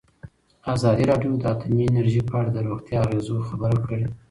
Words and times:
ازادي 0.73 1.03
راډیو 1.11 1.31
د 1.37 1.43
اټومي 1.53 1.83
انرژي 1.87 2.21
په 2.29 2.33
اړه 2.39 2.49
د 2.53 2.57
روغتیایي 2.67 3.01
اغېزو 3.03 3.45
خبره 3.49 3.77
کړې. 3.85 4.05